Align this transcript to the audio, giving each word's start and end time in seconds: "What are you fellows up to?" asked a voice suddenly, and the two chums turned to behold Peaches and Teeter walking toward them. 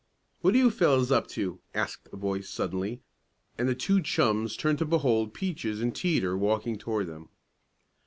"What 0.39 0.55
are 0.55 0.57
you 0.57 0.71
fellows 0.71 1.11
up 1.11 1.27
to?" 1.27 1.59
asked 1.75 2.09
a 2.11 2.15
voice 2.17 2.49
suddenly, 2.49 3.03
and 3.55 3.69
the 3.69 3.75
two 3.75 4.01
chums 4.01 4.57
turned 4.57 4.79
to 4.79 4.85
behold 4.85 5.31
Peaches 5.31 5.79
and 5.79 5.95
Teeter 5.95 6.35
walking 6.35 6.79
toward 6.79 7.05
them. 7.05 7.29